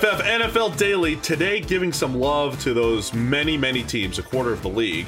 [0.00, 4.62] PFF NFL Daily today, giving some love to those many, many teams, a quarter of
[4.62, 5.06] the league,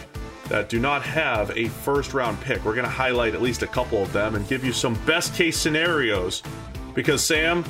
[0.51, 2.63] that do not have a first round pick.
[2.63, 5.35] We're going to highlight at least a couple of them and give you some best
[5.35, 6.43] case scenarios
[6.93, 7.65] because, Sam,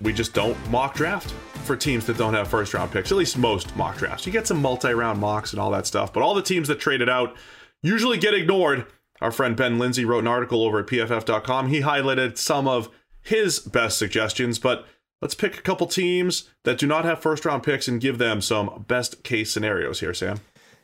[0.00, 1.30] we just don't mock draft
[1.62, 4.26] for teams that don't have first round picks, at least most mock drafts.
[4.26, 6.80] You get some multi round mocks and all that stuff, but all the teams that
[6.80, 7.36] traded out
[7.82, 8.84] usually get ignored.
[9.20, 11.68] Our friend Ben Lindsay wrote an article over at pff.com.
[11.68, 12.88] He highlighted some of
[13.20, 14.88] his best suggestions, but
[15.22, 18.42] let's pick a couple teams that do not have first round picks and give them
[18.42, 20.40] some best case scenarios here, Sam.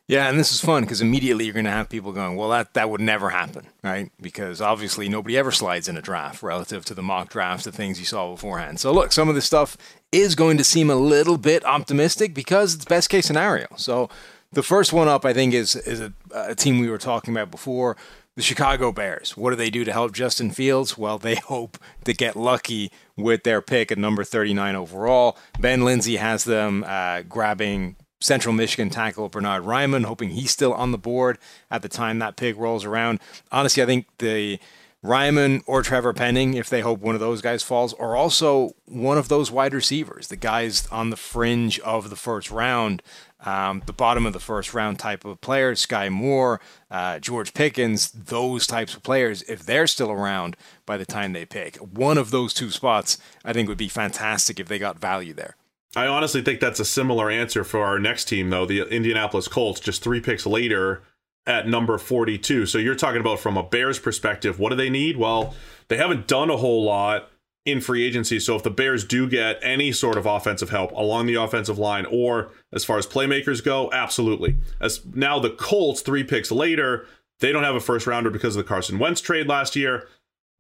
[0.07, 2.73] Yeah, and this is fun because immediately you're going to have people going, well, that,
[2.73, 4.11] that would never happen, right?
[4.19, 8.01] Because obviously nobody ever slides in a draft relative to the mock drafts, the things
[8.01, 8.81] you saw beforehand.
[8.81, 9.77] So, look, some of this stuff
[10.11, 13.67] is going to seem a little bit optimistic because it's best case scenario.
[13.77, 14.09] So,
[14.51, 17.51] the first one up, I think, is, is a, a team we were talking about
[17.51, 17.99] before
[18.39, 19.37] the Chicago Bears.
[19.37, 20.97] What do they do to help Justin Fields?
[20.97, 25.37] Well, they hope to get lucky with their pick at number 39 overall.
[25.59, 30.93] Ben Lindsay has them uh, grabbing Central Michigan tackle Bernard Raimann, hoping he's still on
[30.93, 31.37] the board
[31.69, 33.19] at the time that pick rolls around.
[33.51, 34.61] Honestly, I think the
[35.09, 39.17] Raimann or Trevor Penning, if they hope one of those guys falls, or also one
[39.17, 43.03] of those wide receivers, the guys on the fringe of the first round,
[43.41, 48.11] um, the bottom of the first round type of players, Skyy Moore, uh, George Pickens,
[48.11, 51.77] those types of players, if they're still around by the time they pick.
[51.77, 55.57] One of those two spots, I think, would be fantastic if they got value there.
[55.97, 59.81] I honestly think that's a similar answer for our next team, though, the Indianapolis Colts,
[59.81, 61.03] just three picks later
[61.49, 62.67] at number 42.
[62.67, 65.17] So you're talking about from a Bears perspective, what do they need?
[65.17, 65.55] Well,
[65.89, 67.31] they haven't done a whole lot
[67.65, 68.39] in free agency.
[68.39, 72.07] So if the Bears do get any sort of offensive help along the offensive line
[72.11, 74.59] or as far as playmakers go, absolutely.
[74.79, 77.07] As now the Colts, three picks later,
[77.41, 80.07] they don't have a first rounder because of the Carson Wentz trade last year,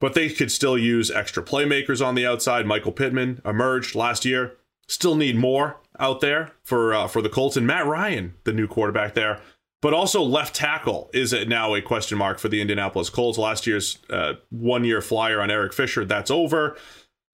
[0.00, 2.66] but they could still use extra playmakers on the outside.
[2.66, 4.56] Michael Pittman emerged last year.
[4.86, 8.66] Still need more out there for uh, for the Colts and Matt Ryan, the new
[8.66, 9.40] quarterback there.
[9.80, 13.38] But also left tackle is now a question mark for the Indianapolis Colts.
[13.38, 16.76] Last year's uh, one year flyer on Eric Fisher that's over.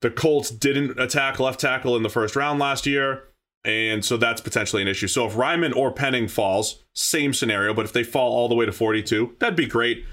[0.03, 3.25] The Colts didn't attack left tackle in the first round last year,
[3.65, 5.09] and so that's potentially an issue.
[5.09, 7.73] So if Raimann or Penning falls, same scenario.
[7.73, 10.05] But if they fall all the way to 42, that'd be great.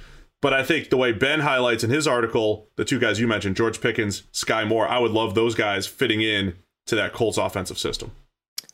[0.41, 3.57] But I think the way Ben highlights in his article, the two guys you mentioned,
[3.57, 6.55] George Pickens, Skyy Moore, I would love those guys fitting in
[6.87, 8.11] to that Colts offensive system.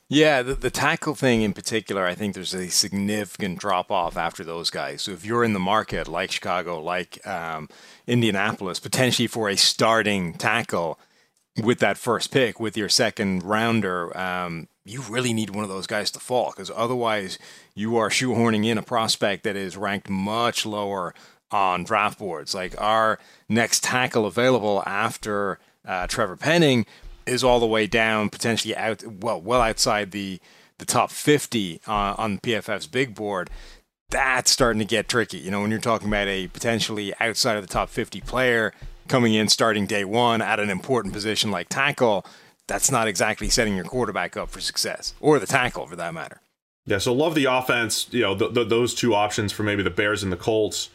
[0.09, 4.43] Yeah, the, the tackle thing in particular, I think there's a significant drop off after
[4.45, 5.01] those guys.
[5.01, 7.67] So if you're in the market like Chicago, like um,
[8.07, 10.97] Indianapolis, potentially for a starting tackle
[11.61, 15.87] with that first pick, with your second rounder, um, you really need one of those
[15.87, 17.37] guys to fall because otherwise
[17.75, 21.13] you are shoehorning in a prospect that is ranked much lower
[21.51, 22.55] on draft boards.
[22.55, 23.19] Like our
[23.49, 26.85] next tackle available after uh, Trevor Penning
[27.27, 30.39] is all the way down, potentially out, well, well outside the
[30.79, 33.49] the top 50 uh, on PFF's big board.
[34.09, 35.39] That's starting to get tricky.
[35.39, 38.73] You know, when you're talking about a potentially outside of the top 50 player
[39.07, 42.25] coming in starting day one at an important position like tackle,
[42.67, 46.41] that's not exactly setting your quarterback up for success or the tackle for that matter.
[46.85, 48.07] Yeah, so love the offense.
[48.11, 50.89] You know, th- th- those two options for maybe the Bears and the Colts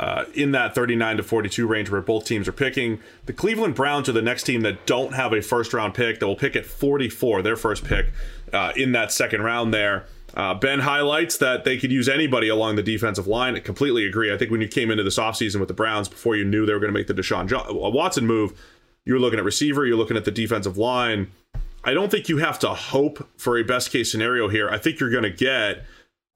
[0.00, 3.00] uh, in that 39 to 42 range where both teams are picking.
[3.26, 6.26] The Cleveland Browns are the next team that don't have a first round pick that
[6.26, 8.06] will pick at 44, their first pick
[8.50, 10.06] uh, in that second round there.
[10.32, 13.56] Uh, ben highlights that they could use anybody along the defensive line.
[13.56, 14.32] I completely agree.
[14.32, 16.72] I think when you came into this offseason with the Browns, before you knew they
[16.72, 18.58] were going to make the Deshaun John- uh, Watson move,
[19.04, 21.30] you were looking at receiver, you're looking at the defensive line.
[21.84, 24.70] I don't think you have to hope for a best case scenario here.
[24.70, 25.84] I think you're going to get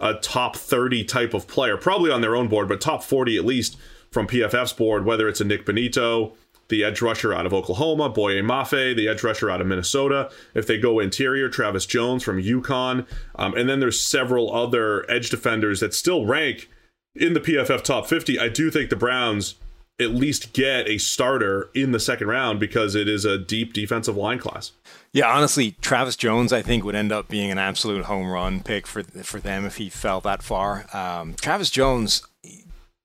[0.01, 3.45] a top 30 type of player, probably on their own board, but top 40 at
[3.45, 3.77] least
[4.11, 6.35] from PFF's board, whether it's a Nik Bonitto,
[6.69, 10.31] the edge rusher out of Oklahoma, Boye Mafe, the edge rusher out of Minnesota.
[10.55, 13.07] If they go interior, Travis Jones from UConn.
[13.37, 16.71] Um, and then there's several other edge defenders that still rank
[17.15, 18.39] in the PFF top 50.
[18.39, 19.57] I do think the Browns
[20.01, 24.17] at least get a starter in the second round because it is a deep defensive
[24.17, 24.73] line class.
[25.13, 28.87] Yeah, honestly, Travis Jones, I think, would end up being an absolute home run pick
[28.87, 30.87] for for them if he fell that far.
[30.93, 32.27] Um, Travis Jones,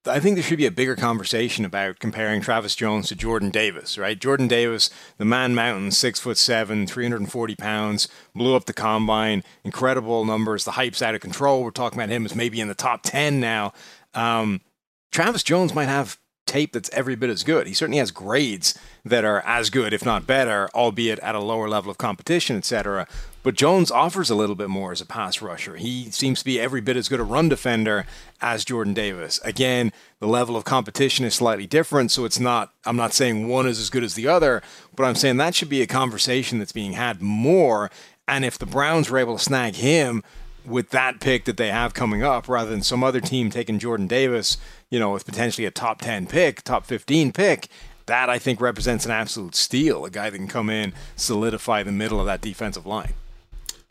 [0.07, 3.99] I think there should be a bigger conversation about comparing Travis Jones to Jordan Davis,
[3.99, 4.19] right?
[4.19, 4.89] Jordan Davis,
[5.19, 10.65] the man mountain, six foot seven, 340 pounds, blew up the combine, incredible numbers.
[10.65, 11.63] The hype's out of control.
[11.63, 13.73] We're talking about him as maybe in the top 10 now.
[14.15, 14.61] Um,
[15.11, 16.17] Travis Jones might have
[16.49, 17.67] tape that's every bit as good.
[17.67, 21.69] He certainly has grades that are as good, if not better, albeit at a lower
[21.69, 23.07] level of competition, etc.
[23.43, 25.75] But Jones offers a little bit more as a pass rusher.
[25.75, 28.05] He seems to be every bit as good a run defender
[28.41, 29.39] as Jordan Davis.
[29.43, 33.67] Again, the level of competition is slightly different, so it's not I'm not saying one
[33.67, 34.61] is as good as the other,
[34.95, 37.91] but I'm saying that should be a conversation that's being had more.
[38.27, 40.23] And if the Browns were able to snag him
[40.69, 44.07] with that pick that they have coming up, rather than some other team taking Jordan
[44.07, 44.57] Davis,
[44.89, 47.67] you know, with potentially a top 10 pick, top 15 pick,
[48.05, 50.05] that I think represents an absolute steal.
[50.05, 53.13] A guy that can come in, solidify the middle of that defensive line.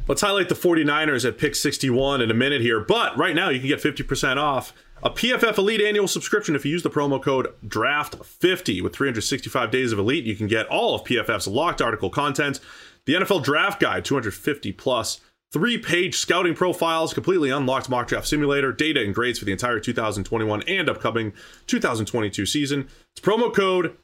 [0.06, 2.80] Let's highlight the 49ers at pick 61 in a minute here.
[2.80, 4.72] But right now, you can get 50% off
[5.02, 8.82] a PFF Elite annual subscription if you use the promo code DRAFT50.
[8.82, 12.58] With 365 days of Elite, you can get all of PFF's locked article content,
[13.04, 15.20] the NFL Draft Guide, 250 plus,
[15.52, 19.80] three page scouting profiles, completely unlocked mock draft simulator, data and grades for the entire
[19.80, 21.32] 2021 and upcoming
[21.66, 22.88] 2022 season.
[23.16, 23.96] It's promo code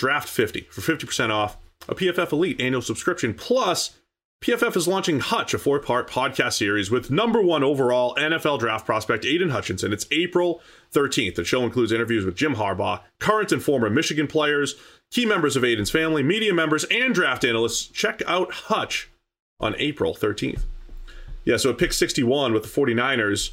[0.00, 1.56] DRAFT50 for 50% off
[1.88, 3.96] a PFF Elite annual subscription plus
[4.42, 8.86] PFF is launching Hutch, a four part podcast series with number one overall NFL draft
[8.86, 9.92] prospect Aidan Hutchinson.
[9.92, 10.62] It's April
[10.94, 11.34] 13th.
[11.34, 14.76] The show includes interviews with Jim Harbaugh, current and former Michigan players,
[15.10, 17.86] key members of Aidan's family, media members, and draft analysts.
[17.86, 19.10] Check out Hutch
[19.60, 20.62] on April 13th.
[21.44, 23.50] Yeah, so at pick 61 with the 49ers,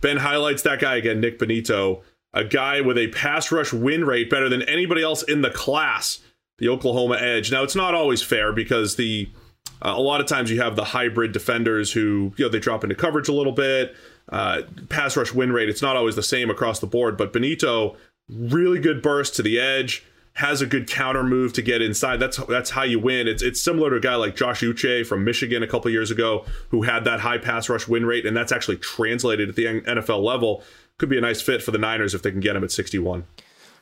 [0.00, 2.02] Ben highlights that guy again, Nik Bonitto,
[2.32, 6.20] a guy with a pass rush win rate better than anybody else in the class,
[6.58, 7.50] the Oklahoma Edge.
[7.50, 9.28] Now, it's not always fair because the
[9.82, 12.82] uh, a lot of times you have the hybrid defenders who, you know, they drop
[12.82, 13.94] into coverage a little bit.
[14.30, 17.96] Uh, pass rush win rate, it's not always the same across the board, but Bonitto,
[18.28, 20.04] really good burst to the edge,
[20.38, 22.18] has a good counter move to get inside.
[22.18, 23.26] That's that's how you win.
[23.26, 26.44] It's it's similar to a guy like Josh Uche from Michigan a couple years ago
[26.68, 30.22] who had that high pass rush win rate, and that's actually translated at the NFL
[30.22, 30.62] level.
[30.96, 33.24] Could be a nice fit for the Niners if they can get him at 61.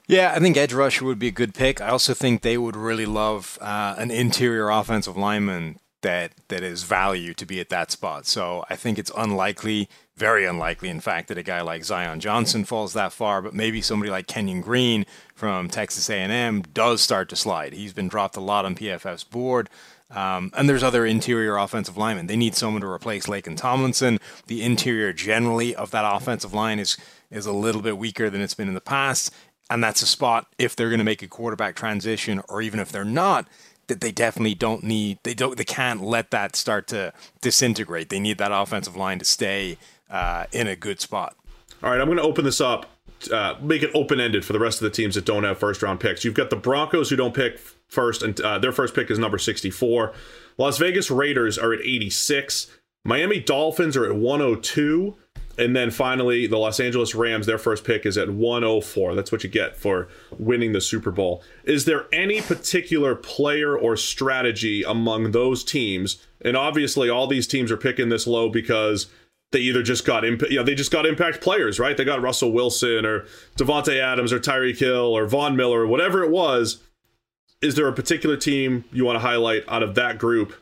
[0.07, 1.81] Yeah, I think edge rusher would be a good pick.
[1.81, 6.85] I also think they would really love uh, an interior offensive lineman that that is
[6.85, 8.27] value to be at that spot.
[8.27, 12.65] So I think it's unlikely, very unlikely, in fact, that a guy like Zion Johnson
[12.65, 13.43] falls that far.
[13.43, 15.05] But maybe somebody like Kenyon Green
[15.35, 17.73] from Texas A&M does start to slide.
[17.73, 19.69] He's been dropped a lot on PFF's board.
[20.09, 22.29] Um, and there's other interior offensive linemen.
[22.29, 24.21] They need someone to replace Laken Tomlinson.
[24.47, 26.97] The interior generally of that offensive line is
[27.33, 29.35] is a little bit weaker than it's been in the past.
[29.69, 32.93] And that's a spot if they're going to make a quarterback transition, or even if
[32.93, 33.49] they're not,
[33.89, 35.19] that they definitely don't need.
[35.23, 35.57] They don't.
[35.57, 38.09] They can't let that start to disintegrate.
[38.09, 39.79] They need that offensive line to stay
[40.11, 41.37] uh, in a good spot.
[41.83, 42.87] All right, I'm going to open this up.
[43.33, 45.83] Uh, make it open ended for the rest of the teams that don't have first
[45.83, 46.25] round picks.
[46.25, 49.39] You've got the Broncos who don't pick first, and uh, their first pick is number
[49.39, 50.13] 64.
[50.59, 52.71] Las Vegas Raiders are at 86.
[53.05, 55.17] Miami Dolphins are at 102.
[55.59, 59.15] And then finally, the Los Angeles Rams, their first pick is at 104.
[59.15, 60.09] That's what you get for
[60.39, 61.43] winning the Super Bowl.
[61.65, 66.27] Is there any particular player or strategy among those teams?
[66.43, 69.07] And obviously, all these teams are picking this low because
[69.53, 71.97] they either just got imp- you know, they just got impact players, right?
[71.97, 73.25] They got Russell Wilson or
[73.57, 76.83] Davante Adams or Tyreek Hill or Von Miller or whatever it was.
[77.63, 80.55] Is there a particular team you want to highlight out of that group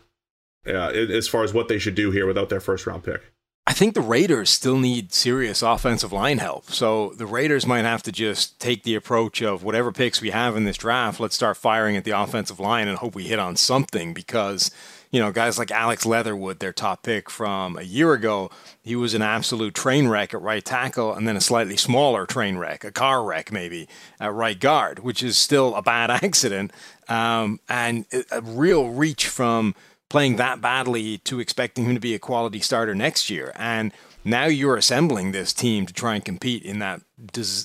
[0.66, 3.32] uh, as far as what they should do here without their first round pick?
[3.66, 6.70] I think the Raiders still need serious offensive line help.
[6.70, 10.54] So the Raiders might have to just take the approach of whatever picks we have
[10.54, 13.56] in this draft, let's start firing at the offensive line and hope we hit on
[13.56, 14.70] something because,
[15.10, 18.50] you know, guys like Alex Leatherwood, their top pick from a year ago,
[18.82, 22.58] he was an absolute train wreck at right tackle and then a slightly smaller train
[22.58, 23.88] wreck, a car wreck maybe,
[24.20, 26.70] at right guard, which is still a bad accident
[27.08, 29.74] um, and a real reach from–
[30.14, 33.50] playing that badly to expecting him to be a quality starter next year.
[33.56, 33.92] And
[34.24, 37.02] now you're assembling this team to try and compete in that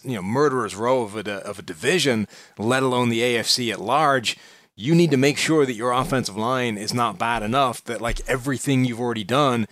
[0.03, 2.27] you know murderer's row of a, of a division,
[2.58, 4.36] let alone the AFC at large.
[4.75, 8.27] You need to make sure that your offensive line is not bad enough that like
[8.27, 9.68] everything you've already done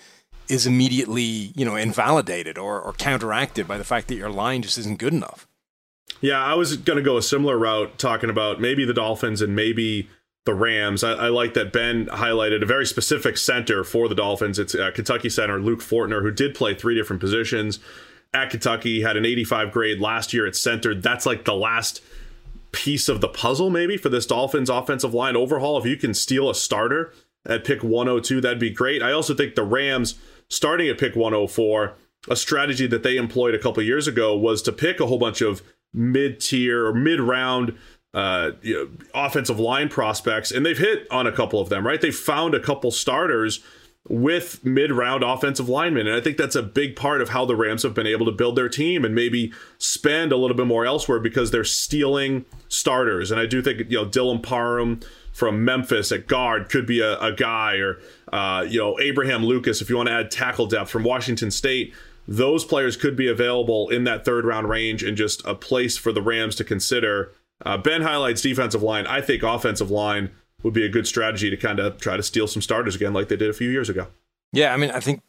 [0.48, 4.77] is immediately you know invalidated or, or counteracted by the fact that your line just
[4.77, 5.48] isn't good enough.
[6.22, 9.55] Yeah, I was going to go a similar route, talking about maybe the Dolphins and
[9.55, 10.10] maybe
[10.47, 11.03] the Rams.
[11.03, 14.57] I, I, like that Ben highlighted a very specific center for the Dolphins.
[14.57, 17.79] It's uh, Kentucky center Luke Fortner, who did play three different positions
[18.33, 20.95] at Kentucky, had an 85 grade last year at center.
[20.95, 22.01] That's like the last
[22.71, 25.77] piece of the puzzle, maybe, for this Dolphins offensive line overhaul.
[25.77, 27.13] If you can steal a starter
[27.45, 29.03] at pick 102, that'd be great.
[29.03, 30.15] I also think the Rams
[30.49, 31.95] starting at pick 104,
[32.29, 35.41] a strategy that they employed a couple years ago was to pick a whole bunch
[35.41, 35.61] of
[35.93, 37.77] mid tier or mid round
[38.17, 42.01] uh, you know, offensive line prospects, and they've hit on a couple of them, right?
[42.01, 43.63] They found a couple starters
[44.09, 46.07] with mid round offensive linemen.
[46.07, 48.31] And I think that's a big part of how the Rams have been able to
[48.31, 53.29] build their team and maybe spend a little bit more elsewhere because they're stealing starters.
[53.29, 57.19] And I do think, you know, Dylan Parham from Memphis at guard could be a,
[57.19, 58.00] a guy, or,
[58.33, 61.93] uh, you know, Abraham Lucas, if you want to add tackle depth from Washington State.
[62.27, 66.12] Those players could be available in that third round range and just a place for
[66.12, 67.31] the Rams to consider.
[67.67, 69.05] Uh, ben highlights defensive line.
[69.07, 70.31] I think offensive line
[70.63, 73.27] would be a good strategy to kind of try to steal some starters again, like
[73.27, 74.07] they did a few years ago.
[74.53, 75.21] Yeah, I mean, I think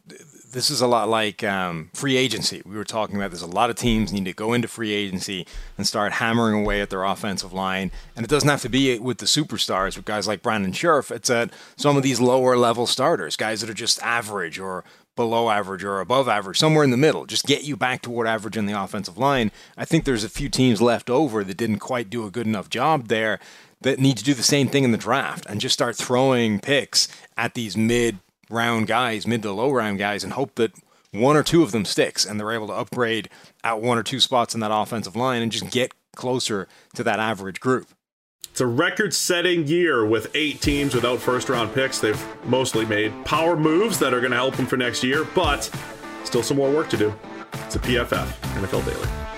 [0.51, 2.61] this is a lot like um, free agency.
[2.65, 5.45] We were talking about there's a lot of teams need to go into free agency
[5.77, 7.91] and start hammering away at their offensive line.
[8.15, 11.11] And it doesn't have to be with the superstars, with guys like Brandon Scherff.
[11.11, 14.83] It's at some of these lower level starters, guys that are just average or
[15.15, 17.25] below average or above average, somewhere in the middle.
[17.25, 19.51] Just get you back toward average in the offensive line.
[19.77, 22.69] I think there's a few teams left over that didn't quite do a good enough
[22.69, 23.39] job there
[23.81, 27.07] that need to do the same thing in the draft and just start throwing picks
[27.37, 30.73] at these mid round guys, mid to low round guys, and hope that
[31.11, 33.29] one or two of them sticks and they're able to upgrade
[33.63, 37.19] at one or two spots in that offensive line and just get closer to that
[37.19, 37.87] average group.
[38.51, 41.99] It's a record setting year with eight teams without first round picks.
[41.99, 45.69] They've mostly made power moves that are going to help them for next year, but
[46.23, 47.13] still some more work to do.
[47.65, 48.27] It's a PFF
[48.59, 49.28] NFL Daily.